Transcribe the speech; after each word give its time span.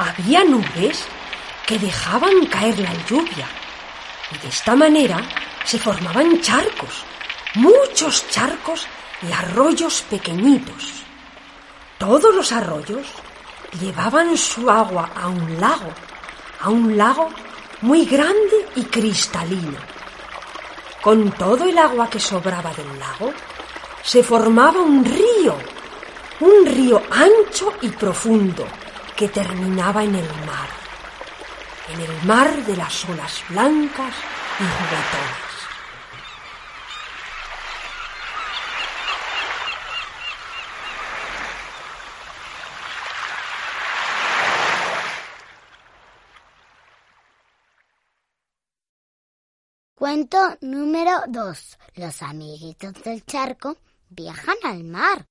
Había 0.00 0.44
nubes 0.44 1.04
que 1.66 1.78
dejaban 1.78 2.46
caer 2.46 2.78
la 2.78 2.94
lluvia 3.04 3.46
y 4.32 4.38
de 4.38 4.48
esta 4.48 4.74
manera 4.74 5.20
se 5.66 5.78
formaban 5.78 6.40
charcos, 6.40 7.04
muchos 7.56 8.26
charcos 8.30 8.86
y 9.20 9.30
arroyos 9.30 10.00
pequeñitos. 10.08 11.02
Todos 11.98 12.34
los 12.34 12.50
arroyos 12.50 13.08
llevaban 13.78 14.38
su 14.38 14.70
agua 14.70 15.10
a 15.14 15.28
un 15.28 15.60
lago, 15.60 15.92
a 16.62 16.70
un 16.70 16.96
lago 16.96 17.28
muy 17.82 18.06
grande 18.06 18.68
y 18.76 18.84
cristalino. 18.84 19.80
Con 21.02 21.30
todo 21.32 21.68
el 21.68 21.76
agua 21.76 22.08
que 22.08 22.20
sobraba 22.20 22.72
del 22.72 22.98
lago, 22.98 23.34
se 24.02 24.22
formaba 24.22 24.80
un 24.80 25.04
río, 25.04 25.58
un 26.40 26.64
río 26.64 27.02
ancho 27.10 27.74
y 27.82 27.90
profundo 27.90 28.66
que 29.20 29.28
terminaba 29.28 30.02
en 30.02 30.14
el 30.14 30.26
mar, 30.46 30.70
en 31.92 32.00
el 32.00 32.22
mar 32.24 32.64
de 32.64 32.74
las 32.74 33.06
olas 33.06 33.44
blancas 33.50 34.14
y 34.58 34.64
juguetonas. 34.64 35.50
Cuento 49.94 50.56
número 50.62 51.24
2. 51.28 51.78
Los 51.96 52.22
amiguitos 52.22 52.94
del 53.02 53.22
charco 53.26 53.76
viajan 54.08 54.56
al 54.64 54.82
mar. 54.84 55.26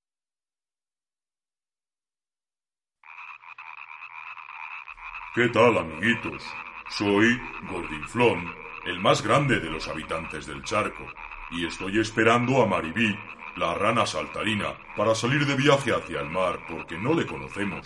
¿Qué 5.35 5.47
tal, 5.49 5.77
amiguitos? 5.77 6.43
Soy 6.89 7.39
Gordinflón, 7.69 8.51
el 8.87 8.99
más 8.99 9.21
grande 9.21 9.59
de 9.59 9.69
los 9.69 9.87
habitantes 9.87 10.47
del 10.47 10.63
charco, 10.63 11.05
y 11.51 11.67
estoy 11.67 11.99
esperando 11.99 12.63
a 12.63 12.65
Maribí, 12.65 13.15
la 13.55 13.75
rana 13.75 14.07
saltarina, 14.07 14.73
para 14.97 15.13
salir 15.13 15.45
de 15.45 15.55
viaje 15.55 15.93
hacia 15.93 16.21
el 16.21 16.31
mar 16.31 16.57
porque 16.67 16.97
no 16.97 17.13
le 17.13 17.27
conocemos. 17.27 17.85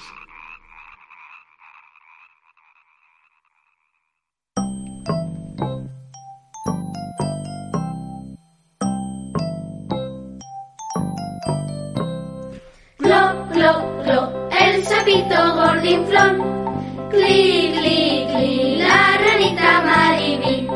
Clo, 13.00 13.48
clo, 13.52 14.04
clo, 14.04 14.50
el 14.50 14.84
sapito 14.86 15.56
gordinflón. 15.56 16.53
Cli, 17.14 17.72
cli, 17.75 18.25
cli, 18.31 18.78
la 18.78 19.16
ranita 19.23 19.72
Maribí. 19.88 20.67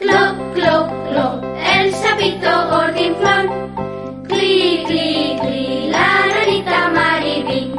Clo, 0.00 0.20
clo, 0.54 0.76
clo, 1.08 1.26
el 1.76 1.92
sapito 1.92 2.52
gordinflón. 2.70 3.46
Cli, 4.28 4.82
cli, 4.86 5.36
cli, 5.38 5.90
la 5.90 6.08
ranita 6.34 6.88
Maribí. 6.96 7.70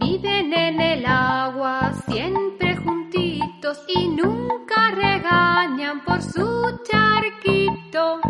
Viven 0.00 0.52
en 0.54 0.80
el 0.80 1.04
agua 1.04 1.92
siempre 2.08 2.74
juntitos 2.76 3.84
y 3.86 4.08
nunca 4.08 4.90
regañan 4.92 6.02
por 6.06 6.22
su 6.22 6.48
charquito. 6.88 8.20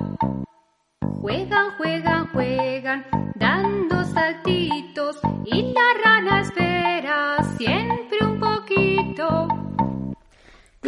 Juegan, 1.20 1.76
juegan, 1.76 2.26
juegan, 2.32 3.06
dando 3.36 4.02
saltitos 4.02 5.20
y 5.46 5.62
la 5.62 5.88
rana 6.02 6.40
espera 6.40 7.36
siempre 7.56 7.93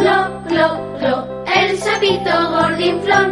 Clo, 0.06 0.40
clo, 0.46 0.98
clo, 1.00 1.42
el 1.52 1.76
sapito 1.78 2.30
gordinflón. 2.52 3.28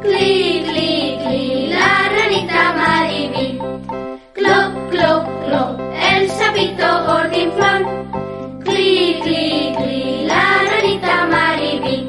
Cli, 0.00 0.64
cli, 0.66 1.16
cli, 1.22 1.68
la 1.68 2.08
ranita 2.14 2.72
Maribí. 2.74 3.48
Clo, 4.32 4.58
clo, 4.90 5.12
clo, 5.44 5.78
el 6.10 6.28
sapito 6.28 6.88
gordinflón. 7.06 7.82
Cli, 8.64 9.20
cli, 9.22 9.74
cli, 9.76 10.26
la 10.26 10.44
ranita 10.72 11.26
Maribí. 11.26 12.08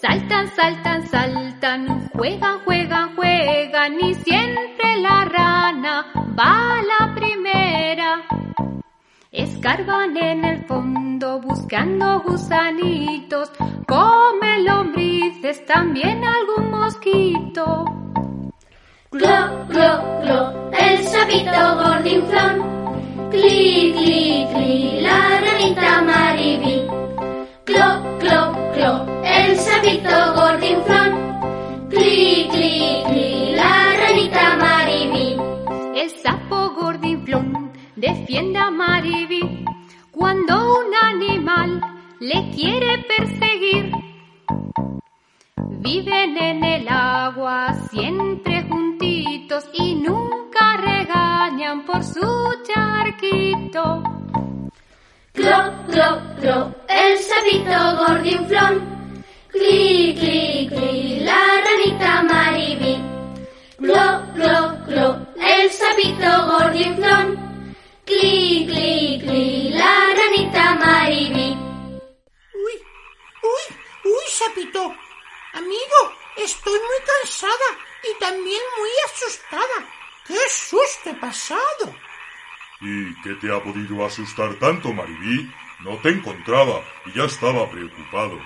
Saltan, 0.00 0.48
saltan, 0.56 1.06
saltan, 1.08 2.08
juegan, 2.14 2.60
juegan, 2.64 3.14
juegan 3.14 4.00
y 4.00 4.14
siempre 4.14 4.96
la 5.02 5.26
rana 5.26 6.06
va 6.38 6.78
a 6.78 6.82
la. 6.82 7.11
Escarban 9.32 10.14
en 10.14 10.44
el 10.44 10.66
fondo 10.66 11.40
buscando 11.40 12.20
gusanitos, 12.20 13.50
comen 13.88 14.62
lombrices, 14.66 15.64
también 15.64 16.22
algún 16.22 16.70
mosquito. 16.70 17.86
Clo, 19.08 19.66
clo, 19.70 20.20
clo, 20.20 20.70
el 20.78 20.98
sapito 21.04 21.76
gordinflón. 21.76 23.30
Cli, 23.30 23.94
cli, 23.96 24.46
cli, 24.52 25.00
la 25.00 25.40
ranita 25.40 26.02
Maribí. 26.02 26.82
Clo, 27.64 28.18
clo, 28.18 28.52
clo, 28.74 29.06
el 29.24 29.56
sapito 29.56 30.34
gordinflón. 30.34 31.88
Cli, 31.88 32.48
cli, 32.50 33.02
cli, 33.06 33.31
defiende 38.02 38.58
a 38.58 38.68
Maribí 38.68 39.64
cuando 40.10 40.80
un 40.80 40.92
animal 40.92 41.80
le 42.18 42.50
quiere 42.50 42.98
perseguir. 43.12 43.92
Viven 45.78 46.36
en 46.36 46.64
el 46.64 46.88
agua 46.88 47.72
siempre 47.90 48.64
juntitos 48.68 49.64
y 49.72 49.94
nunca 49.94 50.76
regañan 50.78 51.84
por 51.86 52.02
su 52.02 52.28
charquito. 52.66 54.02
Clo, 55.32 55.58
clo, 55.88 56.08
clo, 56.40 56.74
el 56.88 57.18
sapito 57.18 57.78
gordinflón. 57.98 58.74
Cli, 59.52 60.14
cli, 60.18 60.68
cli, 60.68 61.20
la 61.20 61.40
ranita 61.64 62.22
Maribí. 62.24 62.96
Clo, 63.78 64.04
clo, 64.34 64.76
clo, 64.86 65.26
el 65.36 65.70
sapito 65.70 66.30
gordinflón. 66.50 67.51
Cli, 68.12 68.66
cli, 68.66 69.18
cli, 69.24 69.70
la 69.72 70.12
ranita 70.12 70.74
Maribí. 70.74 71.56
Uy, 72.64 72.74
uy, 73.52 73.64
uy, 74.04 74.26
sapito. 74.28 74.94
Amigo, 75.54 76.00
estoy 76.36 76.78
muy 76.78 77.00
cansada 77.06 77.68
y 78.04 78.18
también 78.18 78.60
muy 78.76 78.90
asustada. 79.06 79.78
¡Qué 80.26 80.36
susto 80.50 81.08
he 81.08 81.14
pasado! 81.14 81.96
¿Y 82.82 83.14
qué 83.22 83.32
te 83.40 83.50
ha 83.50 83.62
podido 83.62 84.04
asustar 84.04 84.56
tanto, 84.56 84.92
Maribí? 84.92 85.50
No 85.80 85.96
te 86.02 86.10
encontraba 86.10 86.84
y 87.06 87.12
ya 87.14 87.24
estaba 87.24 87.70
preocupado. 87.70 88.38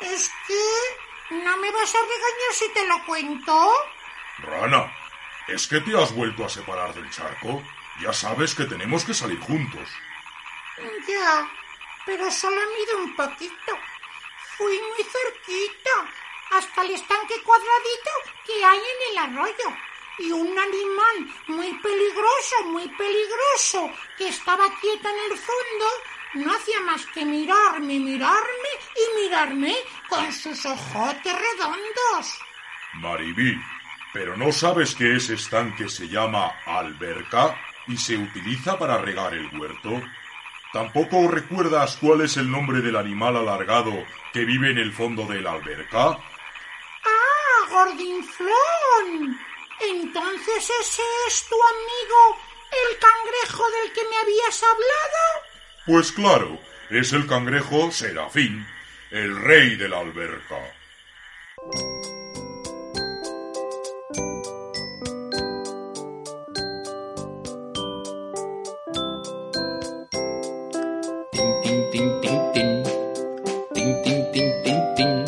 Es 0.00 0.30
que... 0.46 1.34
¿No 1.44 1.56
me 1.58 1.70
vas 1.72 1.94
a 1.94 2.00
regañar 2.00 2.52
si 2.52 2.68
te 2.72 2.88
lo 2.88 3.04
cuento? 3.04 3.70
Rana, 4.38 4.90
¿es 5.48 5.66
que 5.66 5.80
te 5.80 5.94
has 5.94 6.14
vuelto 6.14 6.46
a 6.46 6.48
separar 6.48 6.94
del 6.94 7.10
charco? 7.10 7.62
Ya 8.00 8.12
sabes 8.12 8.54
que 8.54 8.64
tenemos 8.64 9.04
que 9.04 9.14
salir 9.14 9.38
juntos. 9.40 9.88
Ya, 11.08 11.48
pero 12.06 12.30
solo 12.30 12.56
he 12.56 12.82
ido 12.82 12.98
un 12.98 13.14
poquito. 13.14 13.72
Fui 14.56 14.78
muy 14.80 15.04
cerquita, 15.04 16.10
hasta 16.50 16.82
el 16.82 16.92
estanque 16.92 17.42
cuadradito 17.42 18.10
que 18.46 18.64
hay 18.64 18.78
en 18.78 19.10
el 19.10 19.18
arroyo. 19.18 19.76
Y 20.18 20.30
un 20.30 20.58
animal 20.58 21.34
muy 21.48 21.72
peligroso, 21.78 22.64
muy 22.66 22.88
peligroso, 22.88 23.90
que 24.18 24.28
estaba 24.28 24.64
quieto 24.80 25.08
en 25.08 25.32
el 25.32 25.38
fondo, 25.38 25.86
no 26.34 26.52
hacía 26.54 26.80
más 26.82 27.04
que 27.06 27.24
mirarme, 27.24 27.98
mirarme 27.98 28.68
y 28.94 29.22
mirarme 29.22 29.76
con 30.08 30.32
sus 30.32 30.64
ojotes 30.66 31.32
redondos. 31.32 32.38
Maribí, 32.94 33.58
¿pero 34.12 34.36
no 34.36 34.52
sabes 34.52 34.94
que 34.94 35.16
ese 35.16 35.34
estanque 35.34 35.88
se 35.88 36.08
llama 36.08 36.52
alberca? 36.66 37.56
Y 37.86 37.96
se 37.96 38.16
utiliza 38.16 38.78
para 38.78 38.98
regar 38.98 39.34
el 39.34 39.48
huerto. 39.58 40.02
¿Tampoco 40.72 41.28
recuerdas 41.28 41.98
cuál 42.00 42.22
es 42.22 42.36
el 42.36 42.50
nombre 42.50 42.80
del 42.80 42.96
animal 42.96 43.36
alargado 43.36 43.92
que 44.32 44.44
vive 44.44 44.70
en 44.70 44.78
el 44.78 44.92
fondo 44.92 45.26
de 45.26 45.40
la 45.40 45.52
alberca? 45.52 46.06
¡Ah, 46.08 47.68
Gordinflón! 47.70 49.38
Entonces 49.80 50.70
ese 50.80 51.02
es 51.26 51.46
tu 51.48 51.56
amigo, 51.56 52.38
el 52.70 52.98
cangrejo 52.98 53.64
del 53.70 53.92
que 53.92 54.08
me 54.08 54.16
habías 54.16 54.62
hablado. 54.62 55.42
Pues 55.86 56.12
claro, 56.12 56.58
es 56.90 57.12
el 57.12 57.26
cangrejo 57.26 57.90
Serafín, 57.90 58.66
el 59.10 59.36
rey 59.42 59.76
de 59.76 59.88
la 59.88 59.98
alberca. 59.98 60.56
Tin, 71.92 72.08
tin, 72.22 72.52
tin, 72.54 72.82
tin. 73.74 73.92
Tin, 74.02 74.02
tin, 74.32 74.62
tin, 74.64 74.94
tin. 74.96 75.24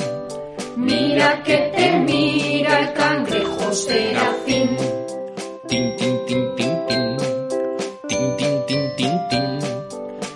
Mira 0.76 1.43
que 1.43 1.58
te 1.76 1.99
mira 1.99 2.81
el 2.81 2.93
cangrejo 2.94 3.70
serafín. 3.75 4.75
Tin, 5.69 5.94
tin, 5.99 6.25
tin, 6.26 6.56
tin, 6.56 6.87
tin. 6.88 7.16
Tin, 8.08 8.37
tin, 8.38 8.66
tin, 8.66 8.96
tin, 8.96 9.14
tin. 9.28 9.58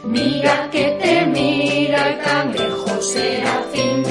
Mira 0.04 0.68
que 0.70 0.98
te 1.00 1.24
mira 1.24 2.08
el 2.08 2.18
cangrejo 2.18 3.00
serafín. 3.00 4.02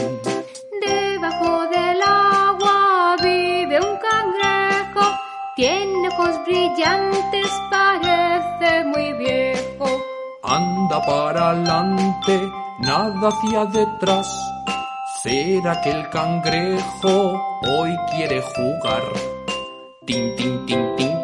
Debajo 0.81 1.68
del 1.68 2.02
agua 2.02 3.16
vive 3.22 3.80
un 3.80 3.96
cangrejo. 4.10 5.06
Tiene 5.56 6.08
ojos 6.10 6.36
brillantes, 6.46 7.52
parece 7.69 8.86
muy 8.86 9.14
viejo. 9.14 9.47
Para 10.89 11.50
adelante, 11.50 12.50
nada 12.80 13.30
hacia 13.30 13.66
detrás. 13.66 14.28
¿Será 15.22 15.81
que 15.81 15.92
el 15.92 16.10
cangrejo 16.10 17.42
hoy 17.68 17.95
quiere 18.12 18.42
jugar? 18.42 19.04
Tin, 20.06 20.36
tin, 20.38 20.66
tin. 20.66 20.95
Tin, 20.95 21.17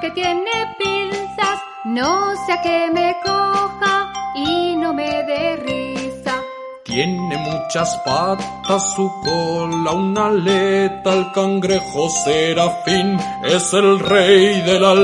porque 0.00 0.14
tiene 0.14 0.50
pinzas, 0.78 1.60
no 1.84 2.34
sea 2.46 2.62
que 2.62 2.90
me 2.92 3.14
coja 3.22 4.10
y 4.34 4.74
no 4.76 4.94
me 4.94 5.22
dé 5.24 5.56
risa. 5.56 6.40
Tiene 6.84 7.36
muchas 7.36 7.96
patas, 8.04 8.94
su 8.94 9.10
cola, 9.22 9.92
una 9.92 10.26
aleta, 10.26 11.12
el 11.12 11.30
cangrejo 11.32 12.08
serafín 12.08 13.18
es 13.44 13.74
el 13.74 13.98
rey 14.00 14.62
de 14.62 14.80
la 14.80 14.94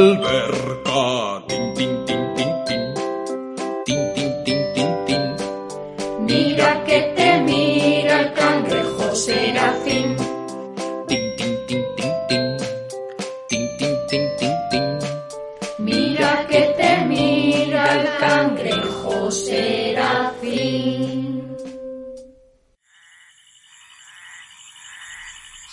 cangrejo 18.18 19.30
serafín. 19.30 20.86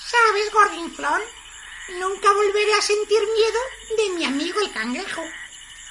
¿Sabes, 0.08 0.52
Gordinflón? 0.54 1.22
Nunca 2.00 2.32
volveré 2.34 2.74
a 2.76 2.82
sentir 2.82 3.20
miedo 3.20 3.60
de 3.98 4.10
mi 4.16 4.26
amigo 4.26 4.60
el 4.62 4.72
cangrejo. 4.72 5.22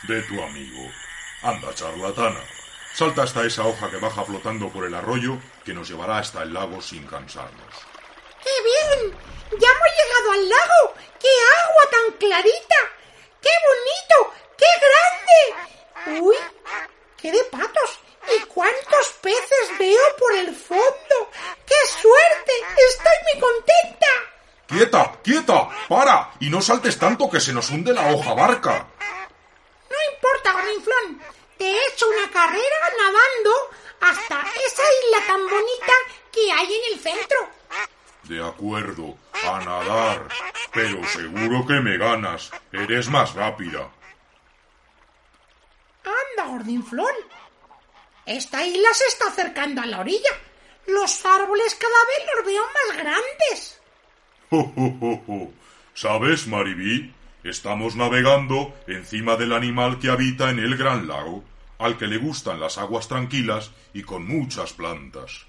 De 0.08 0.22
tu 0.22 0.42
amigo. 0.42 0.90
Anda, 1.42 1.74
charlatana. 1.74 2.40
Salta 2.94 3.22
hasta 3.22 3.44
esa 3.44 3.66
hoja 3.66 3.90
que 3.90 3.96
baja 3.96 4.24
flotando 4.24 4.68
por 4.68 4.84
el 4.84 4.94
arroyo 4.94 5.38
que 5.64 5.74
nos 5.74 5.88
llevará 5.88 6.18
hasta 6.18 6.42
el 6.42 6.52
lago 6.52 6.80
sin 6.80 7.06
cansarnos. 7.06 7.74
¡Qué 8.42 8.50
bien! 8.64 9.16
¡Ya 9.50 9.68
hemos 9.68 9.92
llegado 9.98 10.32
al 10.32 10.48
lago! 10.48 10.94
¡Qué 11.20 11.28
agua 11.62 11.90
tan 11.90 12.18
clarita! 12.18 12.76
¡Qué 13.40 13.50
bonito! 13.66 14.34
¡Qué 14.58 14.66
grande! 14.80 15.72
¡Uy! 16.20 16.36
¡Qué 17.16 17.30
de 17.32 17.44
patos! 17.44 18.00
¿Y 18.36 18.40
cuántos 18.46 19.08
peces 19.20 19.78
veo 19.78 20.16
por 20.18 20.34
el 20.34 20.54
fondo? 20.54 21.30
¡Qué 21.66 22.00
suerte! 22.00 22.52
¡Estoy 22.88 23.16
muy 23.32 23.40
contenta! 23.40 24.06
¡Quieta! 24.66 25.12
¡Quieta! 25.22 25.68
¡Para! 25.88 26.32
Y 26.40 26.48
no 26.48 26.60
saltes 26.62 26.98
tanto 26.98 27.28
que 27.28 27.40
se 27.40 27.52
nos 27.52 27.70
hunde 27.70 27.92
la 27.92 28.12
hoja 28.12 28.34
barca. 28.34 28.86
No 29.90 29.96
importa, 30.14 30.52
Gordinflón. 30.52 31.22
Te 31.58 31.64
he 31.64 31.86
hecho 31.88 32.06
una 32.08 32.30
carrera 32.30 32.92
nadando 32.98 33.70
hasta 34.00 34.40
esa 34.40 34.82
isla 35.04 35.26
tan 35.26 35.42
bonita 35.42 35.92
que 36.32 36.52
hay 36.52 36.74
en 36.74 36.92
el 36.94 37.00
centro. 37.00 37.48
De 38.24 38.44
acuerdo, 38.44 39.16
a 39.44 39.60
nadar. 39.60 40.28
Pero 40.72 41.06
seguro 41.08 41.66
que 41.66 41.80
me 41.80 41.98
ganas. 41.98 42.50
Eres 42.72 43.08
más 43.08 43.34
rápida. 43.34 43.90
Anda, 46.04 46.50
Gordinflón. 46.50 47.14
Esta 48.26 48.64
isla 48.64 48.92
se 48.94 49.06
está 49.06 49.28
acercando 49.28 49.82
a 49.82 49.86
la 49.86 50.00
orilla. 50.00 50.30
Los 50.86 51.24
árboles 51.24 51.74
cada 51.74 52.04
vez 52.06 52.36
los 52.36 52.46
veo 52.46 52.62
más 52.64 52.96
grandes. 52.96 53.80
Jo, 54.50 54.72
jo, 54.74 55.22
jo. 55.26 55.52
¿Sabes, 55.94 56.46
Maribí? 56.46 57.12
Estamos 57.44 57.96
navegando 57.96 58.74
encima 58.86 59.36
del 59.36 59.52
animal 59.52 59.98
que 59.98 60.10
habita 60.10 60.50
en 60.50 60.58
el 60.58 60.76
gran 60.76 61.08
lago, 61.08 61.42
al 61.78 61.98
que 61.98 62.06
le 62.06 62.18
gustan 62.18 62.60
las 62.60 62.78
aguas 62.78 63.08
tranquilas 63.08 63.70
y 63.92 64.02
con 64.02 64.26
muchas 64.26 64.72
plantas. 64.72 65.46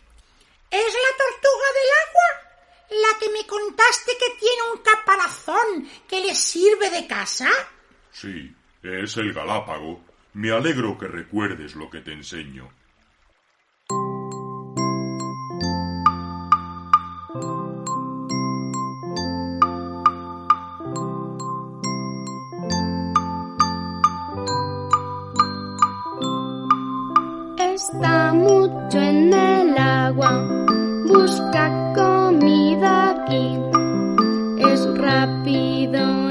¿Es 0.72 0.94
la 0.94 1.18
tortuga 1.18 1.68
del 1.78 1.90
agua? 2.08 2.44
¿La 2.90 3.20
que 3.20 3.30
me 3.30 3.48
contaste 3.48 4.12
que 4.18 4.40
tiene 4.40 4.62
un 4.74 4.80
caparazón 4.80 5.90
que 6.08 6.20
le 6.20 6.34
sirve 6.34 6.90
de 6.90 7.06
casa? 7.06 7.50
Sí, 8.12 8.56
es 8.82 9.18
el 9.18 9.34
Galápago. 9.34 10.02
Me 10.36 10.50
alegro 10.50 10.98
que 10.98 11.08
recuerdes 11.08 11.76
lo 11.76 11.92
que 11.92 12.02
te 12.02 12.12
enseño. 12.12 12.68
Está 27.60 28.34
mucho 28.34 29.00
en 29.00 29.32
el 29.32 29.78
agua, 29.78 30.66
busca 31.06 31.94
comida 31.94 33.12
aquí. 33.12 33.60
Es 34.58 34.84
rápido 34.98 36.23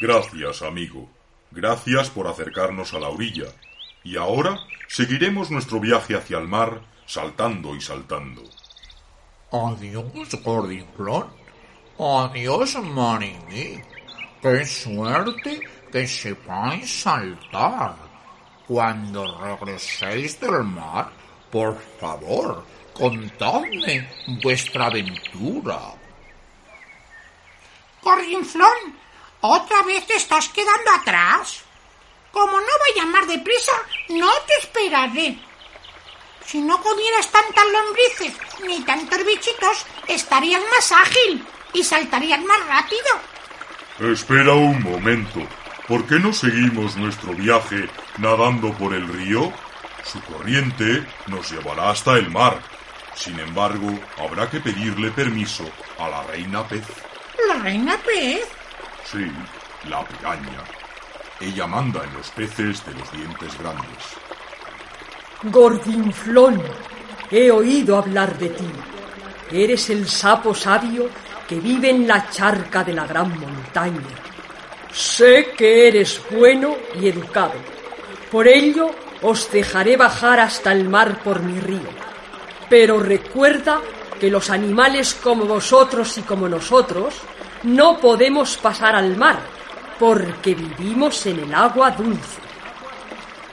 Gracias, 0.00 0.62
amigo. 0.62 1.08
Gracias 1.50 2.10
por 2.10 2.26
acercarnos 2.26 2.92
a 2.92 2.98
la 2.98 3.08
orilla. 3.08 3.46
Y 4.04 4.16
ahora 4.16 4.58
seguiremos 4.88 5.50
nuestro 5.50 5.80
viaje 5.80 6.14
hacia 6.14 6.38
el 6.38 6.46
mar, 6.46 6.82
saltando 7.06 7.74
y 7.74 7.80
saltando. 7.80 8.42
Adiós, 9.50 10.42
Gordiflón. 10.44 11.28
Adiós, 11.98 12.76
Maribí. 12.82 13.80
Qué 14.42 14.66
suerte 14.66 15.60
que 15.90 16.06
sepáis 16.06 17.02
saltar. 17.02 17.96
Cuando 18.66 19.24
regreséis 19.40 20.38
del 20.40 20.62
mar, 20.64 21.10
por 21.50 21.78
favor, 21.98 22.64
contadme 22.92 24.08
vuestra 24.42 24.86
aventura. 24.86 25.78
Gordinflón, 28.02 28.94
¿otra 29.46 29.82
vez 29.82 30.06
te 30.06 30.16
estás 30.16 30.48
quedando 30.48 30.90
atrás? 30.90 31.62
Como 32.32 32.52
no 32.52 32.66
vaya 32.88 33.06
más 33.06 33.26
deprisa, 33.26 33.72
no 34.10 34.30
te 34.46 34.66
esperaré. 34.66 35.38
Si 36.44 36.60
no 36.60 36.80
comieras 36.80 37.30
tantas 37.32 37.64
lombrices 37.66 38.34
ni 38.66 38.80
tantos 38.82 39.24
bichitos, 39.24 39.86
estarías 40.06 40.62
más 40.70 40.92
ágil 40.92 41.44
y 41.72 41.82
saltarías 41.82 42.40
más 42.42 42.66
rápido. 42.66 44.12
Espera 44.12 44.54
un 44.54 44.82
momento. 44.82 45.40
¿Por 45.88 46.06
qué 46.06 46.16
no 46.16 46.32
seguimos 46.32 46.96
nuestro 46.96 47.32
viaje 47.32 47.88
nadando 48.18 48.72
por 48.74 48.92
el 48.94 49.08
río? 49.08 49.52
Su 50.04 50.20
corriente 50.22 51.06
nos 51.26 51.50
llevará 51.50 51.90
hasta 51.90 52.12
el 52.14 52.30
mar. 52.30 52.60
Sin 53.14 53.38
embargo, 53.40 53.98
habrá 54.18 54.48
que 54.50 54.60
pedirle 54.60 55.10
permiso 55.10 55.64
a 55.98 56.08
la 56.08 56.22
reina 56.24 56.66
pez. 56.68 56.84
¿La 57.48 57.54
reina 57.54 57.96
pez? 57.98 58.46
Sí, 59.10 59.24
la 59.88 60.04
piraña. 60.04 60.64
Ella 61.40 61.66
manda 61.66 62.02
en 62.02 62.12
los 62.14 62.28
peces 62.30 62.84
de 62.86 62.92
los 62.94 63.12
dientes 63.12 63.56
grandes. 63.58 64.04
Gordinflón, 65.44 66.60
he 67.30 67.50
oído 67.50 67.98
hablar 67.98 68.36
de 68.36 68.48
ti. 68.48 68.68
Eres 69.52 69.90
el 69.90 70.08
sapo 70.08 70.54
sabio 70.54 71.08
que 71.46 71.60
vive 71.60 71.90
en 71.90 72.08
la 72.08 72.28
charca 72.30 72.82
de 72.82 72.94
la 72.94 73.06
gran 73.06 73.38
montaña. 73.38 74.08
Sé 74.92 75.52
que 75.56 75.86
eres 75.86 76.20
bueno 76.30 76.74
y 77.00 77.06
educado. 77.08 77.54
Por 78.30 78.48
ello 78.48 78.90
os 79.22 79.50
dejaré 79.52 79.96
bajar 79.96 80.40
hasta 80.40 80.72
el 80.72 80.88
mar 80.88 81.22
por 81.22 81.40
mi 81.40 81.60
río. 81.60 81.90
Pero 82.68 82.98
recuerda 82.98 83.80
que 84.18 84.30
los 84.30 84.50
animales 84.50 85.14
como 85.14 85.44
vosotros 85.44 86.18
y 86.18 86.22
como 86.22 86.48
nosotros 86.48 87.14
no 87.62 87.98
podemos 87.98 88.56
pasar 88.56 88.94
al 88.94 89.16
mar 89.16 89.38
porque 89.98 90.54
vivimos 90.54 91.26
en 91.26 91.40
el 91.40 91.54
agua 91.54 91.90
dulce. 91.90 92.40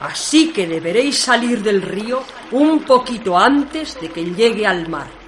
Así 0.00 0.52
que 0.52 0.66
deberéis 0.66 1.18
salir 1.18 1.62
del 1.62 1.80
río 1.80 2.22
un 2.52 2.80
poquito 2.80 3.38
antes 3.38 3.98
de 4.00 4.10
que 4.10 4.24
llegue 4.24 4.66
al 4.66 4.88
mar. 4.88 5.23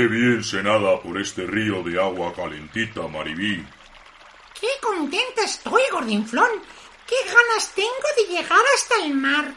Qué 0.00 0.08
bien 0.08 0.42
se 0.42 0.62
nada 0.62 0.98
por 1.02 1.20
este 1.20 1.44
río 1.44 1.82
de 1.82 2.00
agua 2.00 2.32
calentita, 2.32 3.06
Maribí. 3.06 3.62
¡Qué 4.58 4.68
contenta 4.80 5.42
estoy, 5.42 5.82
Gordinflón! 5.92 6.48
¡Qué 7.06 7.16
ganas 7.26 7.74
tengo 7.74 8.08
de 8.16 8.32
llegar 8.32 8.62
hasta 8.74 9.04
el 9.04 9.12
mar! 9.12 9.52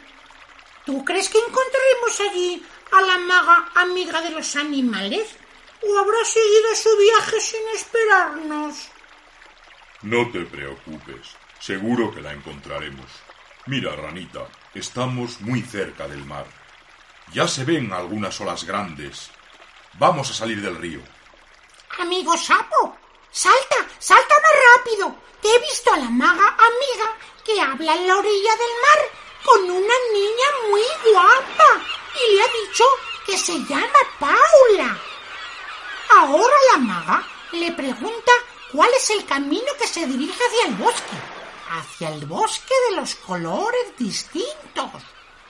¿Tú 0.86 1.06
crees 1.06 1.30
que 1.30 1.38
encontraremos 1.38 2.20
allí 2.20 2.66
a 2.92 3.02
la 3.04 3.18
maga 3.20 3.72
amiga 3.76 4.22
de 4.22 4.32
los 4.32 4.58
animales? 4.58 5.34
¿O 5.82 5.98
habrá 5.98 6.26
seguido 6.26 6.76
su 6.76 6.90
viaje 6.98 7.40
sin 7.40 7.62
esperarnos? 7.76 8.90
No 10.02 10.30
te 10.30 10.42
preocupes, 10.42 11.38
seguro 11.62 12.14
que 12.14 12.20
la 12.20 12.34
encontraremos. 12.34 13.10
Mira, 13.68 13.96
ranita, 13.96 14.46
estamos 14.74 15.40
muy 15.40 15.62
cerca 15.62 16.10
del 16.10 16.26
mar. 16.26 16.48
Ya 17.32 17.48
se 17.48 17.64
ven 17.64 17.94
algunas 17.94 18.42
olas 18.42 18.66
grandes. 18.66 19.32
Vamos 20.00 20.30
a 20.32 20.34
salir 20.34 20.62
del 20.62 20.78
río. 20.78 21.02
Amigo 22.00 22.36
sapo, 22.38 22.98
salta, 23.32 23.76
salta 24.00 24.36
más 24.42 24.52
rápido. 24.78 25.16
Te 25.42 25.54
he 25.54 25.60
visto 25.60 25.94
a 25.94 25.98
la 25.98 26.10
maga 26.10 26.48
amiga 26.48 27.18
que 27.46 27.62
habla 27.62 27.96
en 27.96 28.08
la 28.08 28.18
orilla 28.18 28.56
del 28.56 28.74
mar 28.82 29.10
con 29.44 29.62
una 29.70 29.94
niña 30.14 30.48
muy 30.70 31.12
guapa 31.12 31.82
y 32.16 32.36
le 32.36 32.42
ha 32.42 32.48
dicho 32.66 32.84
que 33.26 33.38
se 33.38 33.54
llama 33.66 34.00
Paula. 34.20 34.98
Ahora 36.18 36.56
la 36.72 36.80
maga 36.80 37.28
le 37.52 37.72
pregunta 37.72 38.32
cuál 38.72 38.90
es 38.96 39.10
el 39.12 39.26
camino 39.26 39.72
que 39.80 39.88
se 39.88 40.06
dirige 40.06 40.44
hacia 40.44 40.68
el 40.68 40.76
bosque. 40.76 41.18
Hacia 41.70 42.10
el 42.10 42.26
bosque 42.26 42.74
de 42.90 42.96
los 42.98 43.16
colores 43.16 43.98
distintos. 43.98 44.92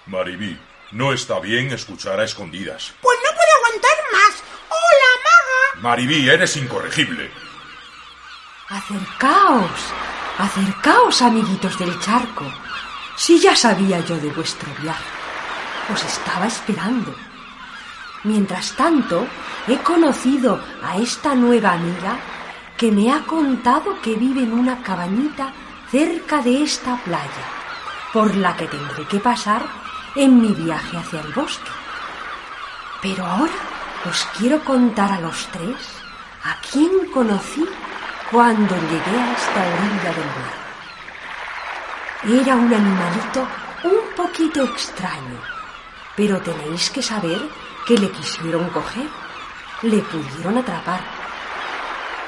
Maribí, 0.06 0.60
no 0.92 1.14
está 1.14 1.40
bien 1.40 1.72
escuchar 1.72 2.20
a 2.20 2.24
escondidas. 2.24 2.94
Pues 3.02 3.18
no 3.24 3.30
puedo 3.30 3.52
aguantar 3.58 4.04
más. 4.12 4.44
¡Hola, 4.70 5.12
maga! 5.24 5.73
Maribí, 5.84 6.30
eres 6.30 6.56
incorregible. 6.56 7.30
Acercaos, 8.70 9.82
acercaos, 10.38 11.22
amiguitos 11.22 11.78
del 11.78 12.00
charco. 12.00 12.46
Si 13.18 13.38
ya 13.38 13.54
sabía 13.54 14.00
yo 14.00 14.16
de 14.16 14.30
vuestro 14.30 14.70
viaje, 14.82 15.04
os 15.94 16.02
estaba 16.02 16.48
esperando. 16.48 17.13
Mientras 18.24 18.72
tanto, 18.78 19.28
he 19.68 19.75
conocido 19.80 20.63
a 20.82 20.96
esta 20.96 21.36
nueva 21.36 21.74
amiga 21.74 22.16
que 22.78 22.90
me 22.90 23.12
ha 23.12 23.20
contado 23.25 24.00
que 24.02 24.16
vive 24.16 24.44
en 24.44 24.54
una 24.54 24.82
cabañita 24.82 25.52
cerca 25.92 26.42
de 26.42 26.63
esta 26.63 26.96
playa, 27.04 27.46
por 28.13 28.34
la 28.38 28.56
que 28.56 28.68
tendré 28.68 29.06
que 29.08 29.20
pasar 29.20 29.62
en 30.16 30.42
mi 30.42 30.54
viaje 30.54 30.96
hacia 30.96 31.20
el 31.20 31.34
bosque. 31.34 31.72
Pero 33.02 33.25
ahora 33.25 33.73
os 34.10 34.27
quiero 34.38 34.63
contar 34.63 35.12
a 35.12 35.22
los 35.22 35.48
tres 35.48 35.79
a 36.43 36.60
quién 36.60 37.07
conocí 37.13 37.65
cuando 38.29 38.75
llegué 38.75 39.15
a 39.17 39.33
esta 39.33 39.62
orilla 39.74 40.12
del 40.17 40.31
mar. 40.41 40.57
Era 42.41 42.55
un 42.55 42.74
animalito 42.74 43.48
un 43.83 44.15
poquito 44.15 44.63
extraño, 44.63 45.39
pero 46.15 46.41
tenéis 46.41 46.89
que 46.89 47.01
saber 47.01 47.39
que 47.86 47.98
le 47.98 48.12
quisieron 48.12 48.69
coger, 48.69 49.07
le 49.83 50.00
pudieron 50.00 50.57
atrapar, 50.57 51.01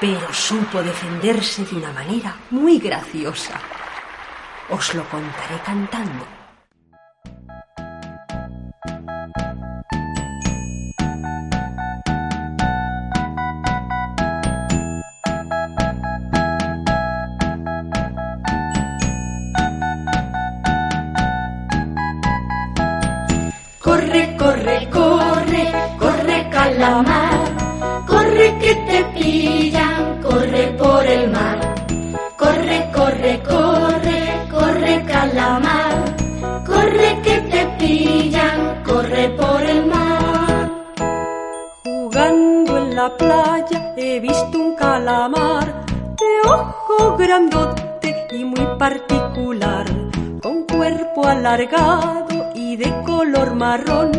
pero 0.00 0.32
supo 0.32 0.82
defenderse 0.82 1.64
de 1.64 1.76
una 1.76 1.92
manera 1.92 2.36
muy 2.50 2.78
graciosa. 2.78 3.60
Os 4.68 4.94
lo 4.94 5.04
contaré 5.08 5.58
cantando. 5.64 6.35
Calamar, 26.76 28.06
corre 28.06 28.58
que 28.58 28.74
te 28.88 29.04
pillan, 29.18 30.20
corre 30.22 30.66
por 30.78 31.06
el 31.06 31.30
mar. 31.30 31.74
Corre, 32.36 32.90
corre, 32.94 33.42
corre, 33.42 34.20
corre 34.50 35.04
calamar, 35.06 36.16
corre 36.66 37.20
que 37.22 37.36
te 37.52 37.66
pillan, 37.78 38.82
corre 38.84 39.28
por 39.30 39.62
el 39.62 39.86
mar. 39.86 40.70
Jugando 41.84 42.78
en 42.78 42.94
la 42.94 43.16
playa 43.16 43.94
he 43.96 44.20
visto 44.20 44.58
un 44.58 44.74
calamar 44.76 45.86
de 46.20 46.50
ojo 46.50 47.16
grandote 47.16 48.26
y 48.32 48.44
muy 48.44 48.66
particular, 48.78 49.86
con 50.42 50.64
cuerpo 50.64 51.26
alargado 51.26 52.52
y 52.54 52.76
de 52.76 52.92
color 53.06 53.54
marrón, 53.54 54.12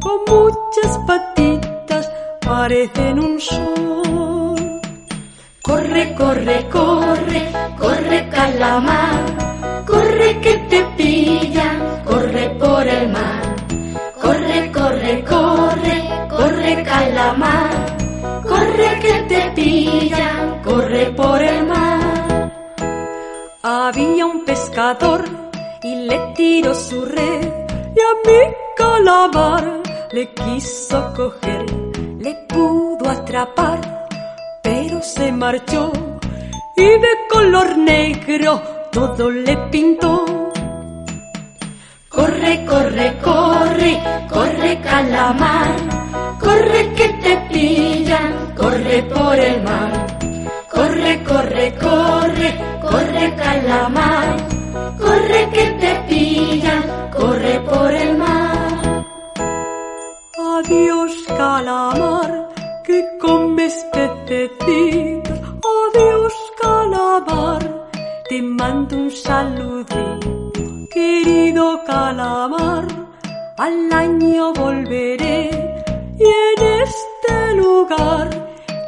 con 0.00 0.18
muchas 0.28 0.98
patitas, 1.06 1.25
parecen 2.46 3.18
un 3.18 3.40
sol. 3.40 4.80
Corre, 5.62 6.14
corre, 6.14 6.68
corre, 6.70 7.40
corre 7.78 8.28
calamar, 8.28 9.84
corre 9.86 10.40
que 10.40 10.54
te 10.70 10.84
pillan, 10.96 12.02
corre 12.04 12.50
por 12.60 12.86
el 12.86 13.08
mar. 13.10 13.42
Corre, 14.22 14.72
corre, 14.72 15.24
corre, 15.24 15.96
corre 16.28 16.82
calamar, 16.82 17.70
corre 18.42 18.88
que 19.00 19.14
te 19.28 19.40
pillan, 19.54 20.62
corre 20.62 21.06
por 21.12 21.42
el 21.42 21.66
mar. 21.66 22.52
Había 23.62 24.26
un 24.26 24.44
pescador 24.44 25.24
y 25.82 25.94
le 26.08 26.18
tiró 26.34 26.74
su 26.74 27.04
red 27.04 27.42
y 27.96 28.00
a 28.00 28.12
mi 28.26 28.54
calamar 28.76 29.82
le 30.12 30.32
quiso 30.32 31.12
coger, 31.14 31.64
le 32.26 32.34
pudo 32.48 33.08
atrapar, 33.08 34.08
pero 34.60 35.00
se 35.00 35.30
marchó 35.30 35.92
y 36.76 36.88
de 37.04 37.12
color 37.30 37.78
negro 37.78 38.50
todo 38.90 39.30
le 39.30 39.56
pintó. 39.70 40.24
Corre, 42.08 42.64
corre, 42.64 43.06
corre, 43.28 43.92
corre 44.28 44.72
calamar, 44.80 45.76
corre 46.40 46.80
que 46.96 47.08
te 47.24 47.34
pillan, 47.52 48.32
corre 48.56 48.98
por 49.14 49.38
el 49.38 49.62
mar. 49.62 49.92
Corre, 50.74 51.12
corre, 51.30 51.66
corre, 51.84 52.48
corre 52.90 53.34
calamar, 53.36 54.36
corre 54.98 55.40
que 55.54 55.66
te 55.82 55.92
pillan, 56.08 56.82
corre 57.16 57.60
por 57.60 57.92
el 57.94 58.18
mar. 58.18 58.35
Adiós 60.68 61.14
calamar, 61.26 62.48
que 62.84 63.00
comes 63.20 63.72
pececitos. 63.92 65.38
Adiós 65.72 66.34
calamar, 66.60 67.62
te 68.28 68.42
mando 68.42 68.96
un 68.96 69.10
saludito. 69.12 70.50
Querido 70.92 71.84
calamar, 71.84 72.84
al 73.58 73.92
año 73.92 74.52
volveré 74.54 75.50
y 76.18 76.24
en 76.24 76.82
este 76.82 77.54
lugar 77.62 78.28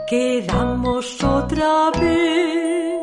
quedamos 0.08 1.22
otra 1.22 1.92
vez. 2.00 3.00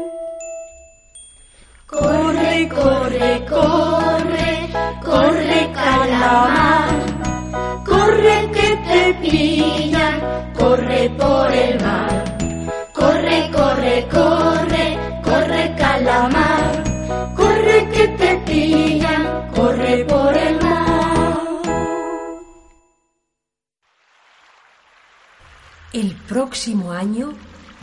Corre, 1.88 2.68
corre, 2.68 3.46
corre, 3.48 4.70
corre 5.02 5.72
calamar, 5.74 6.85
corre 10.54 11.10
por 11.12 11.52
el 11.54 11.82
mar. 11.82 12.38
Corre, 12.94 13.52
corre, 13.52 14.08
corre, 14.10 14.98
corre 15.24 15.76
calamar, 15.78 16.84
corre 17.36 17.90
que 17.92 18.08
te 18.08 18.38
pillan, 18.48 19.52
corre 19.54 20.06
por 20.06 20.38
el 20.38 20.56
mar. 20.62 21.62
El 25.94 26.16
próximo 26.28 26.92
año 26.92 27.34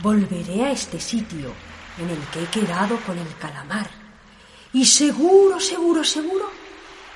volveré 0.01 0.65
a 0.65 0.71
este 0.71 0.99
sitio 0.99 1.53
en 1.99 2.09
el 2.09 2.19
que 2.31 2.43
he 2.43 2.47
quedado 2.47 2.97
con 3.05 3.17
el 3.17 3.35
calamar. 3.37 3.89
Y 4.73 4.85
seguro, 4.85 5.59
seguro, 5.59 6.03
seguro 6.03 6.49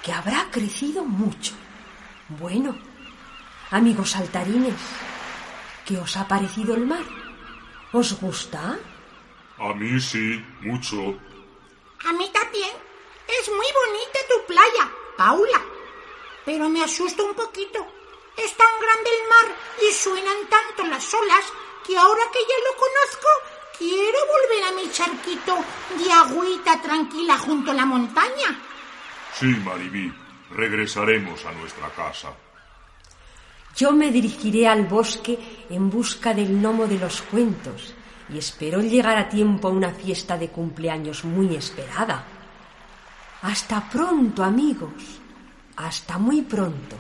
que 0.04 0.14
habrá 0.14 0.48
crecido 0.52 1.04
mucho. 1.04 1.54
Bueno, 2.40 2.78
amigos 3.72 4.12
saltarines, 4.12 4.76
¿qué 5.86 5.98
os 5.98 6.16
ha 6.18 6.28
parecido 6.28 6.76
el 6.76 6.86
mar? 6.86 7.04
¿Os 7.92 8.20
gusta? 8.20 8.78
A 9.58 9.74
mí 9.74 10.00
sí, 10.00 10.44
mucho. 10.62 10.98
A 12.06 12.14
mí 12.14 12.30
también. 12.32 12.72
Es 13.28 13.50
muy 13.50 13.68
bonita 13.82 14.20
tu 14.30 14.46
playa, 14.48 14.90
Paula. 15.18 15.62
Pero 16.46 16.70
me 16.70 16.84
asusta 16.84 17.24
un 17.24 17.34
poquito. 17.34 17.86
Es 18.38 18.56
tan 18.56 18.80
grande 18.80 19.10
el 19.10 19.28
mar 19.28 19.58
y 19.82 19.94
suenan 19.94 20.48
tanto 20.50 20.84
las 20.86 21.14
olas 21.14 21.46
que 21.86 21.98
ahora 21.98 22.24
que 22.32 22.40
ya 22.40 22.56
lo 22.70 22.78
conozco, 22.78 23.28
quiero 23.78 24.20
volver 24.28 24.64
a 24.66 24.76
mi 24.76 24.92
charquito 24.92 25.58
de 25.98 26.12
agüita 26.12 26.82
tranquila 26.82 27.38
junto 27.38 27.72
a 27.72 27.74
la 27.74 27.86
montaña. 27.86 28.60
Sí, 29.34 29.48
Maribí, 29.64 30.14
regresaremos 30.52 31.44
a 31.46 31.52
nuestra 31.54 31.90
casa. 31.90 32.34
Yo 33.78 33.92
me 33.92 34.12
dirigiré 34.12 34.68
al 34.68 34.88
bosque 34.88 35.38
en 35.70 35.92
busca 35.92 36.34
del 36.34 36.60
gnomo 36.60 36.88
de 36.88 36.98
los 36.98 37.22
cuentos 37.22 37.94
y 38.28 38.40
espero 38.40 38.82
llegar 38.82 39.20
a 39.20 39.30
tiempo 39.30 39.68
a 39.68 39.72
una 39.72 39.92
fiesta 39.92 40.36
de 40.36 40.50
cumpleaños 40.50 41.24
muy 41.24 41.56
esperada. 41.56 42.24
Hasta 43.44 43.88
pronto, 43.88 44.44
amigos. 44.44 45.22
Hasta 45.76 46.18
muy 46.18 46.42
pronto. 46.42 46.96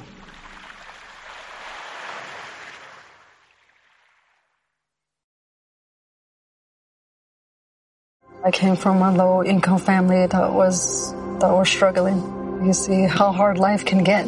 I 8.45 8.51
came 8.51 8.75
from 8.77 9.01
a 9.01 9.11
low 9.11 9.43
income 9.43 9.79
family 9.79 10.27
that 10.27 10.53
was 10.53 11.11
that 11.39 11.51
was 11.51 11.67
struggling. 11.67 12.21
You 12.63 12.71
see 12.71 13.07
how 13.07 13.31
hard 13.31 13.57
life 13.57 13.83
can 13.83 14.03
get. 14.03 14.27